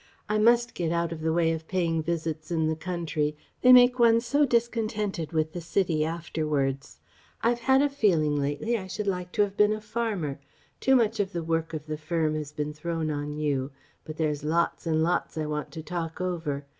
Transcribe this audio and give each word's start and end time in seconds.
I 0.27 0.39
must 0.39 0.73
get 0.73 0.91
out 0.91 1.11
of 1.11 1.21
the 1.21 1.31
way 1.31 1.51
of 1.51 1.67
paying 1.67 2.01
visits 2.01 2.49
in 2.49 2.65
the 2.67 2.75
country. 2.75 3.37
They 3.61 3.71
make 3.71 3.99
one 3.99 4.19
so 4.19 4.47
discontented 4.47 5.31
with 5.31 5.53
the 5.53 5.61
City 5.61 6.03
afterwards. 6.03 6.99
I've 7.43 7.59
had 7.59 7.83
a 7.83 7.87
feeling 7.89 8.35
lately 8.35 8.79
I 8.79 8.87
should 8.87 9.05
like 9.05 9.31
to 9.33 9.43
have 9.43 9.55
been 9.55 9.73
a 9.73 9.79
farmer.... 9.79 10.39
Too 10.79 10.95
much 10.95 11.19
of 11.19 11.33
the 11.33 11.43
work 11.43 11.75
of 11.75 11.85
the 11.85 11.97
firm 11.99 12.33
has 12.33 12.51
been 12.51 12.73
thrown 12.73 13.11
on 13.11 13.37
you.... 13.37 13.69
But 14.03 14.17
there's 14.17 14.43
lots 14.43 14.87
and 14.87 15.03
lots 15.03 15.37
I 15.37 15.45
want 15.45 15.69
to 15.73 15.83
talk 15.83 16.19
over. 16.19 16.65